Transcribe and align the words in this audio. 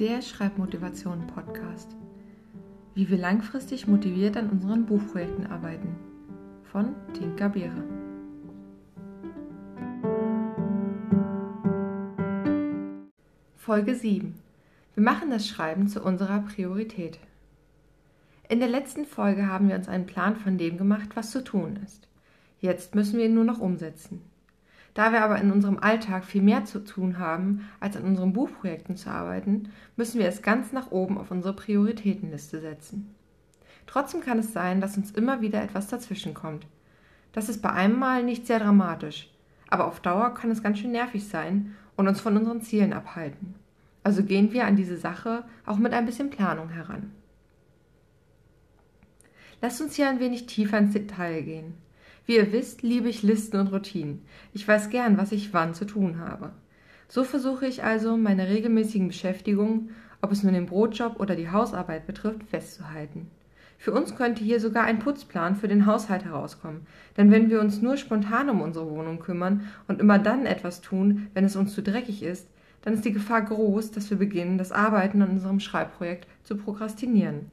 der 0.00 0.22
Schreibmotivation 0.22 1.26
Podcast. 1.26 1.94
Wie 2.94 3.10
wir 3.10 3.18
langfristig 3.18 3.86
motiviert 3.86 4.34
an 4.38 4.48
unseren 4.48 4.86
Buchprojekten 4.86 5.46
arbeiten. 5.46 5.94
Von 6.62 6.94
Tinka 7.12 7.48
Beere. 7.48 7.84
Folge 13.56 13.94
7. 13.94 14.36
Wir 14.94 15.02
machen 15.02 15.28
das 15.28 15.46
Schreiben 15.46 15.86
zu 15.86 16.02
unserer 16.02 16.40
Priorität. 16.40 17.18
In 18.48 18.60
der 18.60 18.70
letzten 18.70 19.04
Folge 19.04 19.48
haben 19.48 19.68
wir 19.68 19.76
uns 19.76 19.86
einen 19.90 20.06
Plan 20.06 20.34
von 20.34 20.56
dem 20.56 20.78
gemacht, 20.78 21.10
was 21.14 21.30
zu 21.30 21.44
tun 21.44 21.78
ist. 21.84 22.08
Jetzt 22.58 22.94
müssen 22.94 23.18
wir 23.18 23.26
ihn 23.26 23.34
nur 23.34 23.44
noch 23.44 23.60
umsetzen. 23.60 24.22
Da 24.94 25.12
wir 25.12 25.22
aber 25.22 25.40
in 25.40 25.52
unserem 25.52 25.78
Alltag 25.78 26.24
viel 26.24 26.42
mehr 26.42 26.64
zu 26.64 26.80
tun 26.80 27.18
haben, 27.18 27.68
als 27.78 27.96
an 27.96 28.04
unseren 28.04 28.32
Buchprojekten 28.32 28.96
zu 28.96 29.10
arbeiten, 29.10 29.70
müssen 29.96 30.18
wir 30.18 30.26
es 30.26 30.42
ganz 30.42 30.72
nach 30.72 30.90
oben 30.90 31.18
auf 31.18 31.30
unsere 31.30 31.54
Prioritätenliste 31.54 32.60
setzen. 32.60 33.14
Trotzdem 33.86 34.20
kann 34.20 34.38
es 34.38 34.52
sein, 34.52 34.80
dass 34.80 34.96
uns 34.96 35.10
immer 35.12 35.40
wieder 35.40 35.62
etwas 35.62 35.88
dazwischenkommt. 35.88 36.66
Das 37.32 37.48
ist 37.48 37.62
bei 37.62 37.70
einem 37.70 37.98
Mal 37.98 38.24
nicht 38.24 38.46
sehr 38.46 38.58
dramatisch, 38.58 39.30
aber 39.68 39.86
auf 39.86 40.00
Dauer 40.00 40.34
kann 40.34 40.50
es 40.50 40.62
ganz 40.62 40.78
schön 40.78 40.92
nervig 40.92 41.26
sein 41.28 41.76
und 41.96 42.08
uns 42.08 42.20
von 42.20 42.36
unseren 42.36 42.60
Zielen 42.60 42.92
abhalten. 42.92 43.54
Also 44.02 44.24
gehen 44.24 44.52
wir 44.52 44.66
an 44.66 44.76
diese 44.76 44.96
Sache 44.96 45.44
auch 45.66 45.76
mit 45.76 45.92
ein 45.92 46.06
bisschen 46.06 46.30
Planung 46.30 46.70
heran. 46.70 47.12
Lasst 49.60 49.80
uns 49.80 49.94
hier 49.94 50.08
ein 50.08 50.20
wenig 50.20 50.46
tiefer 50.46 50.78
ins 50.78 50.94
Detail 50.94 51.42
gehen. 51.42 51.74
Wie 52.26 52.36
ihr 52.36 52.52
wisst, 52.52 52.82
liebe 52.82 53.08
ich 53.08 53.22
Listen 53.22 53.56
und 53.58 53.72
Routinen. 53.72 54.22
Ich 54.52 54.66
weiß 54.66 54.90
gern, 54.90 55.18
was 55.18 55.32
ich 55.32 55.52
wann 55.52 55.74
zu 55.74 55.84
tun 55.84 56.18
habe. 56.18 56.52
So 57.08 57.24
versuche 57.24 57.66
ich 57.66 57.82
also, 57.82 58.16
meine 58.16 58.48
regelmäßigen 58.48 59.08
Beschäftigungen, 59.08 59.90
ob 60.22 60.30
es 60.32 60.42
nun 60.42 60.52
den 60.52 60.66
Brotjob 60.66 61.18
oder 61.18 61.34
die 61.34 61.50
Hausarbeit 61.50 62.06
betrifft, 62.06 62.44
festzuhalten. 62.44 63.30
Für 63.78 63.92
uns 63.92 64.14
könnte 64.14 64.44
hier 64.44 64.60
sogar 64.60 64.84
ein 64.84 64.98
Putzplan 64.98 65.56
für 65.56 65.66
den 65.66 65.86
Haushalt 65.86 66.24
herauskommen, 66.24 66.86
denn 67.16 67.30
wenn 67.30 67.48
wir 67.48 67.60
uns 67.60 67.80
nur 67.80 67.96
spontan 67.96 68.50
um 68.50 68.60
unsere 68.60 68.90
Wohnung 68.90 69.20
kümmern 69.20 69.62
und 69.88 70.00
immer 70.00 70.18
dann 70.18 70.44
etwas 70.44 70.82
tun, 70.82 71.28
wenn 71.32 71.46
es 71.46 71.56
uns 71.56 71.74
zu 71.74 71.82
dreckig 71.82 72.22
ist, 72.22 72.46
dann 72.82 72.94
ist 72.94 73.06
die 73.06 73.12
Gefahr 73.12 73.42
groß, 73.42 73.90
dass 73.90 74.10
wir 74.10 74.18
beginnen, 74.18 74.58
das 74.58 74.70
Arbeiten 74.70 75.22
an 75.22 75.30
unserem 75.30 75.60
Schreibprojekt 75.60 76.26
zu 76.44 76.56
prokrastinieren. 76.56 77.50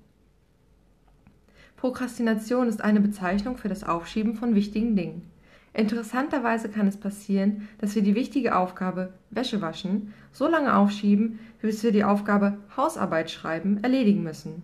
Prokrastination 1.78 2.68
ist 2.68 2.84
eine 2.84 3.00
Bezeichnung 3.00 3.56
für 3.56 3.70
das 3.70 3.84
Aufschieben 3.84 4.34
von 4.34 4.56
wichtigen 4.56 4.96
Dingen. 4.96 5.30
Interessanterweise 5.74 6.70
kann 6.70 6.88
es 6.88 6.98
passieren, 6.98 7.70
dass 7.78 7.94
wir 7.94 8.02
die 8.02 8.16
wichtige 8.16 8.56
Aufgabe 8.56 9.14
Wäsche 9.30 9.62
waschen 9.62 10.12
so 10.32 10.48
lange 10.48 10.76
aufschieben, 10.76 11.38
bis 11.62 11.84
wir 11.84 11.92
die 11.92 12.04
Aufgabe 12.04 12.58
Hausarbeit 12.76 13.30
schreiben 13.30 13.84
erledigen 13.84 14.24
müssen. 14.24 14.64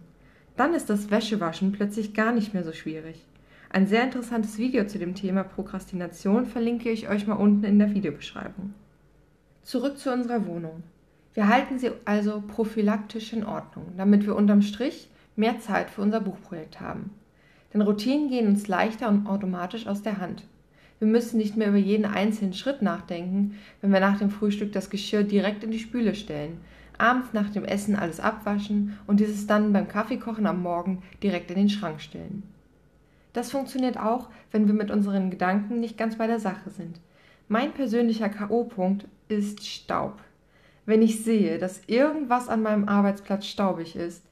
Dann 0.58 0.74
ist 0.74 0.90
das 0.90 1.12
Wäschewaschen 1.12 1.72
plötzlich 1.72 2.16
gar 2.16 2.32
nicht 2.32 2.56
mehr 2.56 2.64
so 2.64 2.74
schwierig. 2.74 3.24
Ein 3.70 3.86
sehr 3.86 4.04
interessantes 4.04 4.58
Video 4.58 4.86
zu 4.86 4.98
dem 4.98 5.14
Thema 5.14 5.44
Prokrastination 5.44 6.48
verlinke 6.48 6.90
ich 6.90 7.10
euch 7.10 7.28
mal 7.28 7.36
unten 7.36 7.64
in 7.64 7.78
der 7.78 7.94
Videobeschreibung. 7.94 8.74
Zurück 9.62 10.00
zu 10.00 10.12
unserer 10.12 10.48
Wohnung. 10.48 10.82
Wir 11.36 11.48
halten 11.48 11.78
sie 11.78 11.92
also 12.06 12.44
prophylaktisch 12.48 13.34
in 13.34 13.46
Ordnung, 13.46 13.94
damit 13.98 14.26
wir 14.26 14.36
unterm 14.36 14.64
Strich 14.64 15.10
mehr 15.36 15.60
Zeit 15.60 15.90
für 15.90 16.02
unser 16.02 16.20
Buchprojekt 16.20 16.82
haben. 16.82 17.12
Denn 17.74 17.82
Routinen 17.82 18.30
gehen 18.30 18.48
uns 18.48 18.68
leichter 18.68 19.10
und 19.10 19.28
automatisch 19.28 19.88
aus 19.88 20.04
der 20.04 20.18
Hand. 20.20 20.44
Wir 21.00 21.08
müssen 21.08 21.38
nicht 21.38 21.58
mehr 21.58 21.70
über 21.70 21.78
jeden 21.78 22.06
einzelnen 22.06 22.54
Schritt 22.54 22.82
nachdenken, 22.82 23.56
wenn 23.82 23.92
wir 23.92 24.00
nach 24.00 24.20
dem 24.20 24.30
Frühstück 24.30 24.72
das 24.72 24.90
Geschirr 24.90 25.24
direkt 25.24 25.64
in 25.64 25.72
die 25.72 25.80
Spüle 25.80 26.16
stellen, 26.16 26.62
abends 26.98 27.34
nach 27.34 27.50
dem 27.50 27.66
Essen 27.66 27.96
alles 27.96 28.20
abwaschen 28.20 28.98
und 29.08 29.20
dieses 29.20 29.48
dann 29.48 29.74
beim 29.74 29.88
Kaffeekochen 29.88 30.46
am 30.46 30.62
Morgen 30.62 31.02
direkt 31.22 31.50
in 31.52 31.58
den 31.58 31.70
Schrank 31.70 32.00
stellen. 32.00 32.44
Das 33.34 33.52
funktioniert 33.52 33.98
auch, 33.98 34.30
wenn 34.52 34.68
wir 34.68 34.76
mit 34.76 34.92
unseren 34.92 35.32
Gedanken 35.32 35.80
nicht 35.80 35.98
ganz 35.98 36.18
bei 36.18 36.28
der 36.28 36.40
Sache 36.40 36.70
sind. 36.70 37.00
Mein 37.48 37.74
persönlicher 37.74 38.30
KO-Punkt 38.30 39.06
ist 39.28 39.66
Staub. 39.66 40.22
Wenn 40.86 41.02
ich 41.02 41.24
sehe, 41.24 41.58
dass 41.58 41.82
irgendwas 41.88 42.48
an 42.48 42.62
meinem 42.62 42.88
Arbeitsplatz 42.88 43.48
staubig 43.48 43.96
ist, 43.96 44.24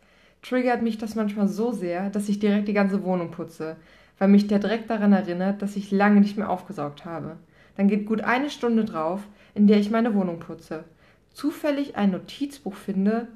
triggert 0.41 0.81
mich 0.81 0.97
das 0.97 1.15
manchmal 1.15 1.47
so 1.47 1.71
sehr, 1.71 2.09
dass 2.09 2.29
ich 2.29 2.39
direkt 2.39 2.67
die 2.67 2.73
ganze 2.73 3.03
Wohnung 3.03 3.31
putze, 3.31 3.77
weil 4.17 4.27
mich 4.27 4.47
der 4.47 4.59
Dreck 4.59 4.87
daran 4.87 5.13
erinnert, 5.13 5.61
dass 5.61 5.75
ich 5.75 5.91
lange 5.91 6.21
nicht 6.21 6.37
mehr 6.37 6.49
aufgesaugt 6.49 7.05
habe. 7.05 7.37
Dann 7.75 7.87
geht 7.87 8.05
gut 8.05 8.21
eine 8.21 8.49
Stunde 8.49 8.85
drauf, 8.85 9.21
in 9.55 9.67
der 9.67 9.77
ich 9.77 9.91
meine 9.91 10.13
Wohnung 10.13 10.39
putze, 10.39 10.83
zufällig 11.33 11.95
ein 11.95 12.11
Notizbuch 12.11 12.75
finde 12.75 13.27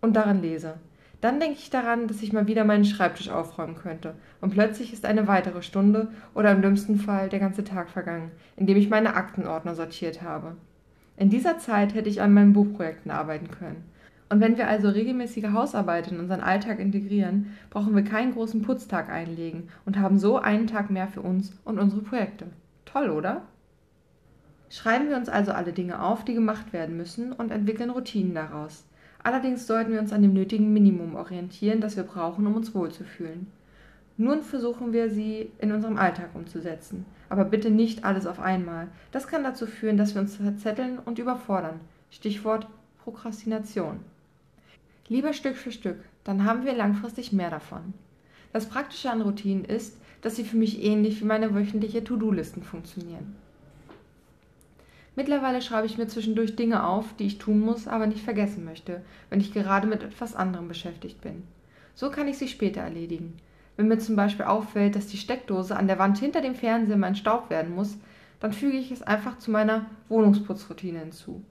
und 0.00 0.14
daran 0.14 0.42
lese. 0.42 0.74
Dann 1.20 1.38
denke 1.38 1.58
ich 1.58 1.68
daran, 1.68 2.08
dass 2.08 2.22
ich 2.22 2.32
mal 2.32 2.46
wieder 2.46 2.64
meinen 2.64 2.86
Schreibtisch 2.86 3.28
aufräumen 3.28 3.74
könnte. 3.74 4.14
Und 4.40 4.50
plötzlich 4.50 4.92
ist 4.92 5.04
eine 5.04 5.28
weitere 5.28 5.62
Stunde 5.62 6.08
oder 6.34 6.50
im 6.50 6.62
dümmsten 6.62 6.98
Fall 6.98 7.28
der 7.28 7.40
ganze 7.40 7.62
Tag 7.62 7.90
vergangen, 7.90 8.30
in 8.56 8.66
dem 8.66 8.78
ich 8.78 8.88
meine 8.88 9.14
Aktenordner 9.14 9.74
sortiert 9.74 10.22
habe. 10.22 10.56
In 11.18 11.28
dieser 11.28 11.58
Zeit 11.58 11.94
hätte 11.94 12.08
ich 12.08 12.22
an 12.22 12.32
meinen 12.32 12.54
Buchprojekten 12.54 13.10
arbeiten 13.10 13.50
können. 13.50 13.84
Und 14.30 14.40
wenn 14.40 14.56
wir 14.56 14.68
also 14.68 14.88
regelmäßige 14.88 15.48
Hausarbeit 15.52 16.10
in 16.12 16.20
unseren 16.20 16.40
Alltag 16.40 16.78
integrieren, 16.78 17.52
brauchen 17.68 17.96
wir 17.96 18.04
keinen 18.04 18.32
großen 18.32 18.62
Putztag 18.62 19.10
einlegen 19.10 19.68
und 19.84 19.98
haben 19.98 20.20
so 20.20 20.38
einen 20.38 20.68
Tag 20.68 20.88
mehr 20.88 21.08
für 21.08 21.20
uns 21.20 21.52
und 21.64 21.80
unsere 21.80 22.00
Projekte. 22.00 22.46
Toll, 22.84 23.10
oder? 23.10 23.42
Schreiben 24.68 25.08
wir 25.08 25.16
uns 25.16 25.28
also 25.28 25.50
alle 25.50 25.72
Dinge 25.72 26.00
auf, 26.00 26.24
die 26.24 26.34
gemacht 26.34 26.72
werden 26.72 26.96
müssen 26.96 27.32
und 27.32 27.50
entwickeln 27.50 27.90
Routinen 27.90 28.32
daraus. 28.32 28.84
Allerdings 29.20 29.66
sollten 29.66 29.92
wir 29.92 29.98
uns 29.98 30.12
an 30.12 30.22
dem 30.22 30.32
nötigen 30.32 30.72
Minimum 30.72 31.16
orientieren, 31.16 31.80
das 31.80 31.96
wir 31.96 32.04
brauchen, 32.04 32.46
um 32.46 32.54
uns 32.54 32.72
wohlzufühlen. 32.72 33.48
Nun 34.16 34.42
versuchen 34.42 34.92
wir 34.92 35.10
sie 35.10 35.50
in 35.58 35.72
unserem 35.72 35.98
Alltag 35.98 36.28
umzusetzen. 36.34 37.04
Aber 37.28 37.44
bitte 37.44 37.70
nicht 37.70 38.04
alles 38.04 38.26
auf 38.26 38.38
einmal. 38.38 38.86
Das 39.10 39.26
kann 39.26 39.42
dazu 39.42 39.66
führen, 39.66 39.96
dass 39.96 40.14
wir 40.14 40.20
uns 40.20 40.36
verzetteln 40.36 41.00
und 41.00 41.18
überfordern. 41.18 41.80
Stichwort 42.10 42.68
Prokrastination. 43.02 43.98
Lieber 45.10 45.32
Stück 45.32 45.56
für 45.56 45.72
Stück, 45.72 45.96
dann 46.22 46.44
haben 46.44 46.64
wir 46.64 46.72
langfristig 46.72 47.32
mehr 47.32 47.50
davon. 47.50 47.94
Das 48.52 48.66
Praktische 48.66 49.10
an 49.10 49.22
Routinen 49.22 49.64
ist, 49.64 49.96
dass 50.22 50.36
sie 50.36 50.44
für 50.44 50.56
mich 50.56 50.84
ähnlich 50.84 51.20
wie 51.20 51.24
meine 51.24 51.52
wöchentliche 51.52 52.04
To-Do-Listen 52.04 52.62
funktionieren. 52.62 53.34
Mittlerweile 55.16 55.62
schreibe 55.62 55.88
ich 55.88 55.98
mir 55.98 56.06
zwischendurch 56.06 56.54
Dinge 56.54 56.86
auf, 56.86 57.06
die 57.16 57.26
ich 57.26 57.38
tun 57.38 57.58
muss, 57.58 57.88
aber 57.88 58.06
nicht 58.06 58.22
vergessen 58.22 58.64
möchte, 58.64 59.02
wenn 59.30 59.40
ich 59.40 59.52
gerade 59.52 59.88
mit 59.88 60.04
etwas 60.04 60.36
anderem 60.36 60.68
beschäftigt 60.68 61.20
bin. 61.20 61.42
So 61.96 62.12
kann 62.12 62.28
ich 62.28 62.38
sie 62.38 62.46
später 62.46 62.82
erledigen. 62.82 63.36
Wenn 63.76 63.88
mir 63.88 63.98
zum 63.98 64.14
Beispiel 64.14 64.44
auffällt, 64.44 64.94
dass 64.94 65.08
die 65.08 65.16
Steckdose 65.16 65.76
an 65.76 65.88
der 65.88 65.98
Wand 65.98 66.18
hinter 66.18 66.40
dem 66.40 66.54
Fernseher 66.54 66.96
mein 66.96 67.16
Staub 67.16 67.50
werden 67.50 67.74
muss, 67.74 67.96
dann 68.38 68.52
füge 68.52 68.76
ich 68.76 68.92
es 68.92 69.02
einfach 69.02 69.38
zu 69.38 69.50
meiner 69.50 69.86
Wohnungsputzroutine 70.08 71.00
hinzu. 71.00 71.42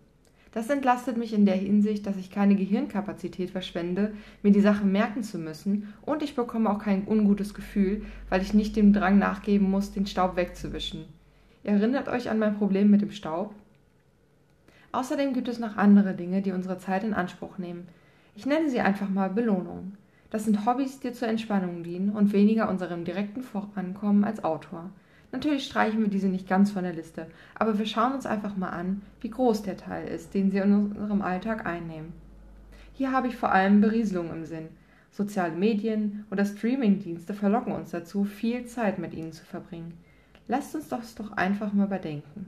Das 0.52 0.70
entlastet 0.70 1.18
mich 1.18 1.34
in 1.34 1.46
der 1.46 1.56
Hinsicht, 1.56 2.08
dass 2.08 2.18
ich 2.18 2.32
keine 2.32 2.56
Gehirnkapazität 2.56 3.52
verschwende, 3.52 4.14
mir 4.42 4.52
die 4.52 4.62
Sache 4.62 4.84
merken 4.84 5.22
zu 5.22 5.38
müssen, 5.38 5.94
und 6.02 6.24
ich 6.24 6.36
bekomme 6.36 6.70
auch 6.72 6.80
kein 6.80 7.08
ungutes 7.08 7.54
Gefühl, 7.54 8.04
weil 8.30 8.42
ich 8.42 8.54
nicht 8.54 8.76
dem 8.76 8.92
Drang 8.92 9.20
nachgeben 9.20 9.70
muss, 9.70 9.92
den 9.92 10.08
Staub 10.08 10.36
wegzuwischen. 10.36 11.06
Ihr 11.64 11.74
erinnert 11.74 12.08
euch 12.08 12.30
an 12.30 12.40
mein 12.40 12.58
Problem 12.58 12.90
mit 12.90 13.02
dem 13.02 13.12
Staub? 13.12 13.54
Außerdem 14.92 15.34
gibt 15.34 15.48
es 15.48 15.60
noch 15.60 15.78
andere 15.78 16.16
Dinge, 16.16 16.42
die 16.42 16.52
unsere 16.52 16.80
Zeit 16.80 17.04
in 17.04 17.14
Anspruch 17.14 17.60
nehmen. 17.60 17.88
Ich 18.36 18.48
nenne 18.48 18.70
sie 18.70 18.80
einfach 18.80 19.10
mal 19.10 19.30
Belohnungen. 19.30 19.98
Das 20.32 20.46
sind 20.46 20.66
Hobbys, 20.66 21.00
die 21.00 21.12
zur 21.12 21.28
Entspannung 21.28 21.84
dienen 21.84 22.10
und 22.10 22.34
weniger 22.34 22.70
unserem 22.70 23.04
direkten 23.04 23.44
Vorankommen 23.44 24.24
als 24.24 24.44
Autor. 24.44 24.90
Natürlich 25.32 25.66
streichen 25.66 26.02
wir 26.02 26.08
diese 26.08 26.28
nicht 26.28 26.48
ganz 26.48 26.72
von 26.72 26.84
der 26.84 26.94
Liste, 26.94 27.28
aber 27.56 27.78
wir 27.78 27.86
schauen 27.86 28.14
uns 28.14 28.26
einfach 28.26 28.58
mal 28.58 28.70
an, 28.70 29.04
wie 29.22 29.30
groß 29.30 29.62
der 29.62 29.78
Teil 29.78 30.08
ist, 30.08 30.34
den 30.34 30.50
sie 30.50 30.58
in 30.58 30.74
unserem 30.74 31.22
Alltag 31.22 31.66
einnehmen. 31.66 32.14
Hier 32.94 33.12
habe 33.12 33.28
ich 33.28 33.38
vor 33.38 33.52
allem 33.52 33.80
Berieselung 33.80 34.32
im 34.32 34.46
Sinn. 34.46 34.70
Soziale 35.12 35.56
Medien 35.56 36.26
oder 36.32 36.46
Streamingdienste 36.46 37.34
verlocken 37.34 37.74
uns 37.74 37.92
dazu, 37.92 38.24
viel 38.24 38.66
Zeit 38.66 39.00
mit 39.00 39.14
ihnen 39.14 39.32
zu 39.32 39.46
verbringen. 39.46 39.94
Lasst 40.48 40.74
uns 40.76 40.90
das 40.90 41.16
doch 41.16 41.32
einfach 41.34 41.74
mal 41.74 41.86
überdenken. 41.86 42.48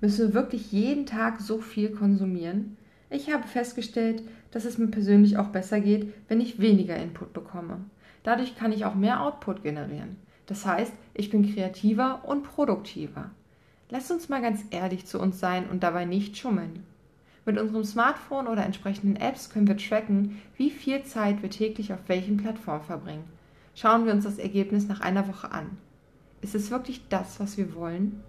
Müssen 0.00 0.28
wir 0.28 0.34
wirklich 0.34 0.72
jeden 0.72 1.06
Tag 1.06 1.40
so 1.40 1.58
viel 1.58 1.90
konsumieren? 1.90 2.76
Ich 3.10 3.32
habe 3.32 3.46
festgestellt, 3.46 4.22
dass 4.52 4.64
es 4.64 4.78
mir 4.78 4.86
persönlich 4.86 5.36
auch 5.36 5.48
besser 5.48 5.80
geht, 5.80 6.12
wenn 6.28 6.40
ich 6.40 6.60
weniger 6.60 6.96
Input 6.96 7.32
bekomme. 7.32 7.78
Dadurch 8.22 8.54
kann 8.54 8.72
ich 8.72 8.84
auch 8.84 8.94
mehr 8.94 9.20
Output 9.20 9.62
generieren. 9.62 10.16
Das 10.50 10.66
heißt, 10.66 10.92
ich 11.14 11.30
bin 11.30 11.54
kreativer 11.54 12.22
und 12.26 12.42
produktiver. 12.42 13.30
Lasst 13.88 14.10
uns 14.10 14.28
mal 14.28 14.42
ganz 14.42 14.64
ehrlich 14.70 15.06
zu 15.06 15.20
uns 15.20 15.38
sein 15.38 15.68
und 15.70 15.84
dabei 15.84 16.06
nicht 16.06 16.36
schummeln. 16.36 16.82
Mit 17.46 17.56
unserem 17.56 17.84
Smartphone 17.84 18.48
oder 18.48 18.64
entsprechenden 18.64 19.14
Apps 19.14 19.50
können 19.50 19.68
wir 19.68 19.76
tracken, 19.76 20.42
wie 20.56 20.70
viel 20.70 21.04
Zeit 21.04 21.40
wir 21.40 21.50
täglich 21.50 21.92
auf 21.92 22.00
welchen 22.08 22.36
Plattformen 22.36 22.82
verbringen. 22.82 23.22
Schauen 23.76 24.06
wir 24.06 24.12
uns 24.12 24.24
das 24.24 24.38
Ergebnis 24.38 24.88
nach 24.88 25.00
einer 25.00 25.28
Woche 25.28 25.52
an. 25.52 25.78
Ist 26.42 26.56
es 26.56 26.72
wirklich 26.72 27.02
das, 27.08 27.38
was 27.38 27.56
wir 27.56 27.72
wollen? 27.76 28.20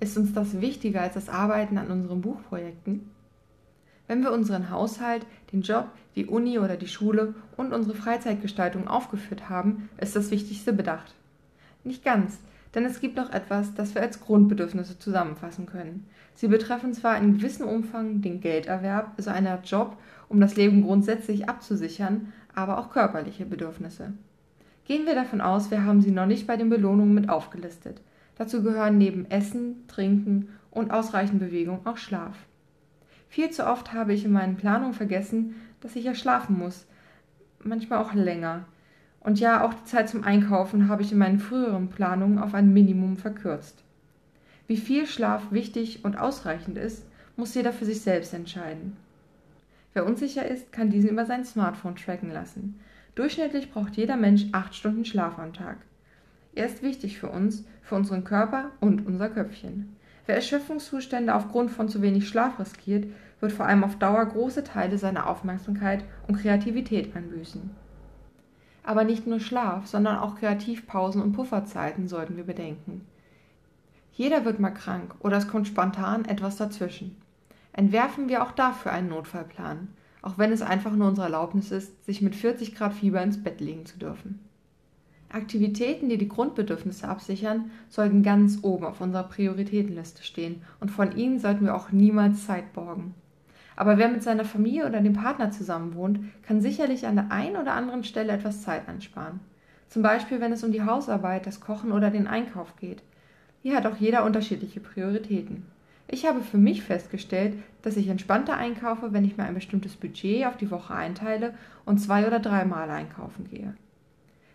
Ist 0.00 0.18
uns 0.18 0.32
das 0.32 0.60
wichtiger 0.60 1.02
als 1.02 1.14
das 1.14 1.28
Arbeiten 1.28 1.78
an 1.78 1.92
unseren 1.92 2.22
Buchprojekten? 2.22 3.08
Wenn 4.06 4.22
wir 4.22 4.32
unseren 4.32 4.70
Haushalt, 4.70 5.26
den 5.52 5.62
Job, 5.62 5.88
die 6.14 6.26
Uni 6.26 6.58
oder 6.58 6.76
die 6.76 6.88
Schule 6.88 7.34
und 7.56 7.72
unsere 7.72 7.96
Freizeitgestaltung 7.96 8.86
aufgeführt 8.86 9.48
haben, 9.48 9.88
ist 9.98 10.14
das 10.14 10.30
Wichtigste 10.30 10.72
bedacht. 10.72 11.14
Nicht 11.84 12.04
ganz, 12.04 12.38
denn 12.74 12.84
es 12.84 13.00
gibt 13.00 13.16
noch 13.16 13.32
etwas, 13.32 13.74
das 13.74 13.94
wir 13.94 14.02
als 14.02 14.20
Grundbedürfnisse 14.20 14.98
zusammenfassen 14.98 15.66
können. 15.66 16.06
Sie 16.34 16.48
betreffen 16.48 16.92
zwar 16.92 17.16
in 17.16 17.38
gewissem 17.38 17.66
Umfang 17.66 18.20
den 18.20 18.40
Gelderwerb, 18.40 19.12
also 19.16 19.30
einer 19.30 19.60
Job, 19.62 19.96
um 20.28 20.40
das 20.40 20.56
Leben 20.56 20.82
grundsätzlich 20.82 21.48
abzusichern, 21.48 22.32
aber 22.54 22.78
auch 22.78 22.90
körperliche 22.90 23.46
Bedürfnisse. 23.46 24.12
Gehen 24.84 25.06
wir 25.06 25.14
davon 25.14 25.40
aus, 25.40 25.70
wir 25.70 25.84
haben 25.84 26.02
sie 26.02 26.10
noch 26.10 26.26
nicht 26.26 26.46
bei 26.46 26.56
den 26.56 26.68
Belohnungen 26.68 27.14
mit 27.14 27.28
aufgelistet. 27.28 28.00
Dazu 28.36 28.62
gehören 28.62 28.98
neben 28.98 29.30
Essen, 29.30 29.86
Trinken 29.88 30.48
und 30.70 30.90
ausreichend 30.90 31.38
Bewegung 31.38 31.86
auch 31.86 31.96
Schlaf. 31.96 32.36
Viel 33.34 33.50
zu 33.50 33.66
oft 33.66 33.92
habe 33.92 34.12
ich 34.12 34.24
in 34.24 34.30
meinen 34.30 34.54
Planungen 34.54 34.94
vergessen, 34.94 35.56
dass 35.80 35.96
ich 35.96 36.04
ja 36.04 36.14
schlafen 36.14 36.56
muss, 36.56 36.86
manchmal 37.64 37.98
auch 37.98 38.14
länger. 38.14 38.64
Und 39.18 39.40
ja, 39.40 39.64
auch 39.64 39.74
die 39.74 39.84
Zeit 39.86 40.08
zum 40.08 40.22
Einkaufen 40.22 40.86
habe 40.88 41.02
ich 41.02 41.10
in 41.10 41.18
meinen 41.18 41.40
früheren 41.40 41.88
Planungen 41.88 42.38
auf 42.38 42.54
ein 42.54 42.72
Minimum 42.72 43.16
verkürzt. 43.16 43.82
Wie 44.68 44.76
viel 44.76 45.08
Schlaf 45.08 45.50
wichtig 45.50 46.04
und 46.04 46.16
ausreichend 46.16 46.78
ist, 46.78 47.08
muss 47.34 47.56
jeder 47.56 47.72
für 47.72 47.86
sich 47.86 48.02
selbst 48.02 48.34
entscheiden. 48.34 48.96
Wer 49.94 50.06
unsicher 50.06 50.46
ist, 50.46 50.70
kann 50.70 50.90
diesen 50.90 51.10
über 51.10 51.26
sein 51.26 51.44
Smartphone 51.44 51.96
tracken 51.96 52.30
lassen. 52.30 52.78
Durchschnittlich 53.16 53.72
braucht 53.72 53.96
jeder 53.96 54.16
Mensch 54.16 54.46
acht 54.52 54.76
Stunden 54.76 55.04
Schlaf 55.04 55.40
am 55.40 55.52
Tag. 55.52 55.78
Er 56.54 56.66
ist 56.66 56.84
wichtig 56.84 57.18
für 57.18 57.30
uns, 57.30 57.64
für 57.82 57.96
unseren 57.96 58.22
Körper 58.22 58.70
und 58.78 59.04
unser 59.04 59.28
Köpfchen. 59.28 59.96
Wer 60.26 60.36
Erschöpfungszustände 60.36 61.34
aufgrund 61.34 61.70
von 61.70 61.88
zu 61.88 62.00
wenig 62.00 62.28
Schlaf 62.28 62.58
riskiert, 62.58 63.06
wird 63.40 63.52
vor 63.52 63.66
allem 63.66 63.84
auf 63.84 63.98
Dauer 63.98 64.24
große 64.24 64.64
Teile 64.64 64.96
seiner 64.96 65.28
Aufmerksamkeit 65.28 66.04
und 66.26 66.36
Kreativität 66.40 67.14
einbüßen. 67.14 67.70
Aber 68.82 69.04
nicht 69.04 69.26
nur 69.26 69.40
Schlaf, 69.40 69.86
sondern 69.86 70.18
auch 70.18 70.36
Kreativpausen 70.36 71.22
und 71.22 71.32
Pufferzeiten 71.32 72.08
sollten 72.08 72.36
wir 72.36 72.44
bedenken. 72.44 73.06
Jeder 74.12 74.44
wird 74.44 74.60
mal 74.60 74.70
krank 74.70 75.14
oder 75.20 75.36
es 75.36 75.48
kommt 75.48 75.66
spontan 75.66 76.24
etwas 76.24 76.56
dazwischen. 76.56 77.16
Entwerfen 77.72 78.28
wir 78.28 78.42
auch 78.44 78.52
dafür 78.52 78.92
einen 78.92 79.08
Notfallplan, 79.08 79.88
auch 80.22 80.38
wenn 80.38 80.52
es 80.52 80.62
einfach 80.62 80.92
nur 80.92 81.08
unsere 81.08 81.26
Erlaubnis 81.26 81.70
ist, 81.70 82.04
sich 82.06 82.22
mit 82.22 82.34
40 82.34 82.74
Grad 82.74 82.94
Fieber 82.94 83.22
ins 83.22 83.42
Bett 83.42 83.60
legen 83.60 83.84
zu 83.84 83.98
dürfen. 83.98 84.38
Aktivitäten, 85.34 86.08
die 86.08 86.16
die 86.16 86.28
Grundbedürfnisse 86.28 87.08
absichern, 87.08 87.70
sollten 87.88 88.22
ganz 88.22 88.60
oben 88.62 88.84
auf 88.84 89.00
unserer 89.00 89.24
Prioritätenliste 89.24 90.22
stehen 90.22 90.62
und 90.78 90.90
von 90.90 91.16
ihnen 91.16 91.40
sollten 91.40 91.64
wir 91.64 91.74
auch 91.74 91.90
niemals 91.90 92.46
Zeit 92.46 92.72
borgen. 92.72 93.14
Aber 93.74 93.98
wer 93.98 94.08
mit 94.08 94.22
seiner 94.22 94.44
Familie 94.44 94.86
oder 94.86 95.00
dem 95.00 95.14
Partner 95.14 95.50
zusammen 95.50 95.94
wohnt, 95.94 96.20
kann 96.46 96.60
sicherlich 96.60 97.06
an 97.06 97.16
der 97.16 97.32
einen 97.32 97.56
oder 97.56 97.74
anderen 97.74 98.04
Stelle 98.04 98.32
etwas 98.32 98.62
Zeit 98.62 98.88
ansparen. 98.88 99.40
Zum 99.88 100.02
Beispiel, 100.02 100.40
wenn 100.40 100.52
es 100.52 100.62
um 100.62 100.70
die 100.70 100.84
Hausarbeit, 100.84 101.46
das 101.46 101.60
Kochen 101.60 101.90
oder 101.90 102.10
den 102.10 102.28
Einkauf 102.28 102.76
geht. 102.76 103.02
Hier 103.62 103.76
hat 103.76 103.86
auch 103.86 103.96
jeder 103.96 104.24
unterschiedliche 104.24 104.78
Prioritäten. 104.78 105.66
Ich 106.06 106.26
habe 106.26 106.42
für 106.42 106.58
mich 106.58 106.82
festgestellt, 106.82 107.54
dass 107.82 107.96
ich 107.96 108.08
entspannter 108.08 108.56
einkaufe, 108.56 109.12
wenn 109.12 109.24
ich 109.24 109.36
mir 109.36 109.44
ein 109.44 109.54
bestimmtes 109.54 109.96
Budget 109.96 110.46
auf 110.46 110.56
die 110.56 110.70
Woche 110.70 110.94
einteile 110.94 111.54
und 111.84 111.98
zwei 111.98 112.26
oder 112.26 112.38
dreimal 112.38 112.88
einkaufen 112.90 113.48
gehe. 113.50 113.74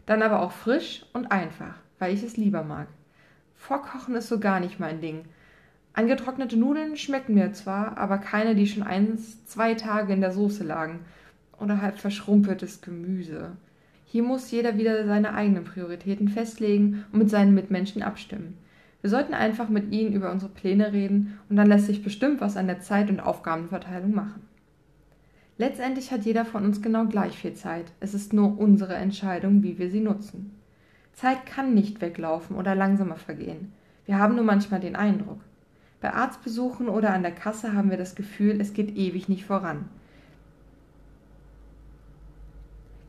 Dann 0.09 0.23
aber 0.23 0.41
auch 0.41 0.51
frisch 0.51 1.05
und 1.13 1.31
einfach, 1.31 1.75
weil 1.99 2.15
ich 2.15 2.23
es 2.23 2.35
lieber 2.35 2.63
mag. 2.63 2.87
Vorkochen 3.55 4.15
ist 4.15 4.27
so 4.27 4.39
gar 4.39 4.59
nicht 4.59 4.79
mein 4.79 5.01
Ding. 5.01 5.25
Angetrocknete 5.93 6.57
Nudeln 6.57 6.97
schmecken 6.97 7.35
mir 7.35 7.53
zwar, 7.53 7.95
aber 7.99 8.17
keine, 8.17 8.55
die 8.55 8.65
schon 8.65 8.81
eins, 8.81 9.45
zwei 9.45 9.75
Tage 9.75 10.11
in 10.11 10.21
der 10.21 10.31
Soße 10.31 10.63
lagen. 10.63 11.01
Oder 11.59 11.83
halb 11.83 11.99
verschrumpeltes 11.99 12.81
Gemüse. 12.81 13.51
Hier 14.07 14.23
muss 14.23 14.49
jeder 14.49 14.79
wieder 14.79 15.05
seine 15.05 15.35
eigenen 15.35 15.63
Prioritäten 15.63 16.27
festlegen 16.27 17.05
und 17.11 17.19
mit 17.19 17.29
seinen 17.29 17.53
Mitmenschen 17.53 18.01
abstimmen. 18.01 18.57
Wir 19.01 19.11
sollten 19.11 19.35
einfach 19.35 19.69
mit 19.69 19.91
ihnen 19.91 20.13
über 20.13 20.31
unsere 20.31 20.51
Pläne 20.51 20.91
reden 20.91 21.37
und 21.49 21.55
dann 21.55 21.67
lässt 21.67 21.85
sich 21.85 22.03
bestimmt 22.03 22.41
was 22.41 22.57
an 22.57 22.65
der 22.65 22.79
Zeit- 22.81 23.11
und 23.11 23.19
Aufgabenverteilung 23.19 24.15
machen. 24.15 24.41
Letztendlich 25.59 26.13
hat 26.13 26.23
jeder 26.23 26.45
von 26.45 26.63
uns 26.63 26.81
genau 26.81 27.05
gleich 27.05 27.37
viel 27.37 27.53
Zeit. 27.53 27.91
Es 27.99 28.13
ist 28.13 28.31
nur 28.31 28.57
unsere 28.57 28.95
Entscheidung, 28.95 29.61
wie 29.61 29.77
wir 29.77 29.91
sie 29.91 29.99
nutzen. 29.99 30.57
Zeit 31.11 31.45
kann 31.45 31.73
nicht 31.73 31.99
weglaufen 31.99 32.55
oder 32.55 32.75
langsamer 32.75 33.17
vergehen. 33.17 33.73
Wir 34.05 34.17
haben 34.17 34.35
nur 34.35 34.45
manchmal 34.45 34.79
den 34.79 34.95
Eindruck. 34.95 35.41
Bei 35.99 36.13
Arztbesuchen 36.13 36.87
oder 36.87 37.13
an 37.13 37.23
der 37.23 37.33
Kasse 37.33 37.73
haben 37.73 37.89
wir 37.89 37.97
das 37.97 38.15
Gefühl, 38.15 38.61
es 38.61 38.71
geht 38.71 38.95
ewig 38.95 39.27
nicht 39.27 39.43
voran. 39.43 39.89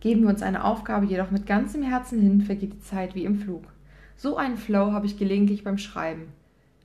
Geben 0.01 0.23
wir 0.23 0.31
uns 0.31 0.43
eine 0.43 0.65
Aufgabe 0.65 1.07
jedoch 1.07 1.31
mit 1.31 1.47
ganzem 1.47 1.85
Herzen 1.85 2.21
hin, 2.21 2.41
vergeht 2.41 2.73
die 2.73 2.81
Zeit 2.81 3.15
wie 3.15 3.27
im 3.27 3.39
Flug. 3.39 3.63
So 4.17 4.37
einen 4.37 4.57
Flow 4.57 4.91
habe 4.91 5.07
ich 5.07 5.17
gelegentlich 5.17 5.63
beim 5.63 5.79
Schreiben. 5.79 6.33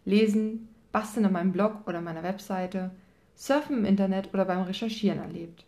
Lesen, 0.06 0.68
basteln 0.92 1.26
an 1.26 1.34
meinem 1.34 1.54
Blog 1.54 1.88
oder 1.88 2.02
meiner 2.02 2.22
Webseite, 2.22 2.92
Surfen 3.36 3.80
im 3.80 3.86
Internet 3.86 4.34
oder 4.34 4.46
beim 4.46 4.62
Recherchieren 4.62 5.20
erlebt. 5.20 5.66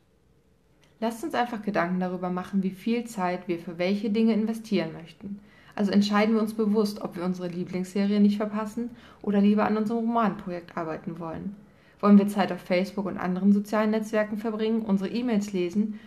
Lasst 1.00 1.24
uns 1.24 1.36
einfach 1.36 1.62
Gedanken 1.62 2.00
darüber 2.00 2.30
machen, 2.30 2.64
wie 2.64 2.72
viel 2.72 3.04
Zeit 3.04 3.48
wir 3.48 3.60
für 3.60 3.78
welche 3.78 4.10
Dinge 4.10 4.34
investieren 4.34 4.94
möchten. 4.94 5.40
Also 5.76 5.92
entscheiden 5.92 6.34
wir 6.34 6.42
uns 6.42 6.56
bewusst, 6.56 7.02
ob 7.02 7.16
wir 7.16 7.24
unsere 7.24 7.50
Lieblingsserie 7.50 8.20
nicht 8.20 8.38
verpassen 8.38 8.90
oder 9.22 9.42
lieber 9.42 9.66
an 9.66 9.78
unserem 9.78 10.06
Romanprojekt 10.06 10.76
arbeiten 10.76 11.20
wollen. 11.20 11.56
Wollen 12.00 12.18
wir 12.18 12.28
Zeit 12.28 12.52
auf 12.52 12.62
Facebook 12.62 13.06
und 13.06 13.18
anderen 13.18 13.54
sozialen 13.54 13.92
Netzwerken 13.92 14.38
verbringen, 14.38 14.82
unsere 14.82 15.12
E-Mails 15.12 15.54
lesen 15.54 16.00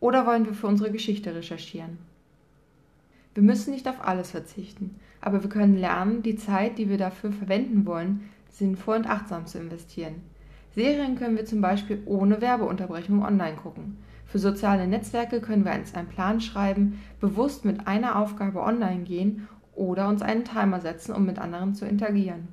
oder 0.00 0.26
wollen 0.26 0.46
wir 0.46 0.54
für 0.54 0.66
unsere 0.66 0.90
Geschichte 0.90 1.34
recherchieren? 1.34 1.98
Wir 3.34 3.42
müssen 3.44 3.72
nicht 3.72 3.86
auf 3.86 4.04
alles 4.04 4.32
verzichten, 4.32 4.96
aber 5.20 5.42
wir 5.42 5.50
können 5.50 5.76
lernen, 5.76 6.22
die 6.22 6.36
Zeit, 6.36 6.78
die 6.78 6.88
wir 6.88 6.98
dafür 6.98 7.30
verwenden 7.32 7.86
wollen, 7.86 8.28
sinnvoll 8.50 8.96
und 8.96 9.08
achtsam 9.08 9.46
zu 9.46 9.58
investieren. 9.58 10.16
Serien 10.74 11.16
können 11.16 11.36
wir 11.36 11.44
zum 11.44 11.60
Beispiel 11.60 12.02
ohne 12.06 12.40
Werbeunterbrechung 12.40 13.22
online 13.22 13.56
gucken. 13.56 13.98
Für 14.26 14.38
soziale 14.38 14.86
Netzwerke 14.86 15.40
können 15.40 15.64
wir 15.66 15.74
uns 15.74 15.94
einen 15.94 16.08
Plan 16.08 16.40
schreiben, 16.40 17.00
bewusst 17.20 17.66
mit 17.66 17.86
einer 17.86 18.16
Aufgabe 18.18 18.62
online 18.62 19.02
gehen 19.02 19.46
oder 19.74 20.08
uns 20.08 20.22
einen 20.22 20.44
Timer 20.44 20.80
setzen, 20.80 21.14
um 21.14 21.26
mit 21.26 21.38
anderen 21.38 21.74
zu 21.74 21.84
interagieren. 21.84 22.48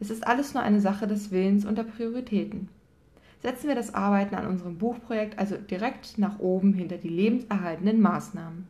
Es 0.00 0.10
ist 0.10 0.26
alles 0.26 0.54
nur 0.54 0.62
eine 0.62 0.80
Sache 0.80 1.06
des 1.06 1.30
Willens 1.30 1.64
und 1.64 1.78
der 1.78 1.84
Prioritäten. 1.84 2.68
Setzen 3.42 3.68
wir 3.68 3.74
das 3.74 3.94
Arbeiten 3.94 4.34
an 4.34 4.46
unserem 4.46 4.76
Buchprojekt 4.78 5.38
also 5.38 5.56
direkt 5.56 6.18
nach 6.18 6.40
oben 6.40 6.72
hinter 6.72 6.96
die 6.96 7.08
lebenserhaltenden 7.08 8.00
Maßnahmen. 8.00 8.66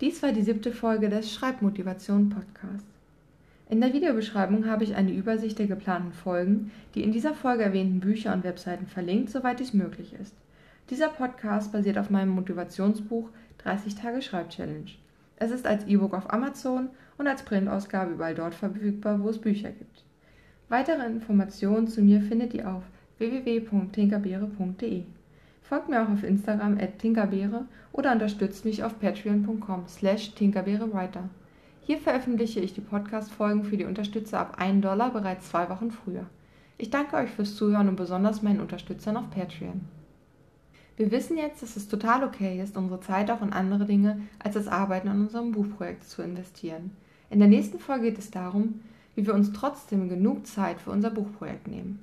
Dies 0.00 0.22
war 0.22 0.32
die 0.32 0.42
siebte 0.42 0.72
Folge 0.72 1.08
des 1.08 1.32
Schreibmotivation 1.32 2.30
Podcasts. 2.30 2.93
In 3.70 3.80
der 3.80 3.94
Videobeschreibung 3.94 4.66
habe 4.66 4.84
ich 4.84 4.94
eine 4.94 5.12
Übersicht 5.12 5.58
der 5.58 5.66
geplanten 5.66 6.12
Folgen, 6.12 6.70
die 6.94 7.02
in 7.02 7.12
dieser 7.12 7.32
Folge 7.32 7.64
erwähnten 7.64 8.00
Bücher 8.00 8.34
und 8.34 8.44
Webseiten 8.44 8.86
verlinkt, 8.86 9.30
soweit 9.30 9.58
dies 9.58 9.72
möglich 9.72 10.14
ist. 10.20 10.34
Dieser 10.90 11.08
Podcast 11.08 11.72
basiert 11.72 11.96
auf 11.96 12.10
meinem 12.10 12.30
Motivationsbuch 12.30 13.30
30 13.58 13.94
Tage 13.94 14.20
Schreibchallenge. 14.20 14.92
Es 15.36 15.50
ist 15.50 15.66
als 15.66 15.86
E-Book 15.86 16.12
auf 16.12 16.30
Amazon 16.30 16.90
und 17.16 17.26
als 17.26 17.42
Printausgabe 17.42 18.12
überall 18.12 18.34
dort 18.34 18.54
verfügbar, 18.54 19.22
wo 19.22 19.30
es 19.30 19.38
Bücher 19.38 19.70
gibt. 19.70 20.04
Weitere 20.68 21.06
Informationen 21.06 21.88
zu 21.88 22.02
mir 22.02 22.20
findet 22.20 22.52
ihr 22.52 22.70
auf 22.70 22.82
www.tinkerbeere.de. 23.18 25.04
Folgt 25.62 25.88
mir 25.88 26.02
auch 26.02 26.10
auf 26.10 26.22
Instagram 26.22 26.78
at 26.78 26.98
tinkerbeere 26.98 27.64
oder 27.92 28.12
unterstützt 28.12 28.66
mich 28.66 28.84
auf 28.84 29.00
patreon.com 29.00 29.84
slash 29.88 30.34
tinkerbeerewriter. 30.34 31.30
Hier 31.86 31.98
veröffentliche 31.98 32.60
ich 32.60 32.72
die 32.72 32.80
Podcast-Folgen 32.80 33.64
für 33.64 33.76
die 33.76 33.84
Unterstützer 33.84 34.40
ab 34.40 34.54
1 34.56 34.80
Dollar 34.80 35.12
bereits 35.12 35.50
zwei 35.50 35.68
Wochen 35.68 35.90
früher. 35.90 36.24
Ich 36.78 36.88
danke 36.88 37.16
euch 37.16 37.28
fürs 37.28 37.56
Zuhören 37.56 37.90
und 37.90 37.96
besonders 37.96 38.40
meinen 38.40 38.62
Unterstützern 38.62 39.18
auf 39.18 39.28
Patreon. 39.28 39.82
Wir 40.96 41.10
wissen 41.10 41.36
jetzt, 41.36 41.62
dass 41.62 41.76
es 41.76 41.86
total 41.86 42.24
okay 42.24 42.58
ist, 42.58 42.78
unsere 42.78 43.00
Zeit 43.00 43.30
auch 43.30 43.42
in 43.42 43.52
andere 43.52 43.84
Dinge 43.84 44.22
als 44.38 44.54
das 44.54 44.66
Arbeiten 44.66 45.08
an 45.08 45.20
unserem 45.20 45.52
Buchprojekt 45.52 46.04
zu 46.04 46.22
investieren. 46.22 46.92
In 47.28 47.38
der 47.38 47.48
nächsten 47.48 47.78
Folge 47.78 48.04
geht 48.04 48.18
es 48.18 48.30
darum, 48.30 48.80
wie 49.14 49.26
wir 49.26 49.34
uns 49.34 49.52
trotzdem 49.52 50.08
genug 50.08 50.46
Zeit 50.46 50.80
für 50.80 50.90
unser 50.90 51.10
Buchprojekt 51.10 51.68
nehmen. 51.68 51.98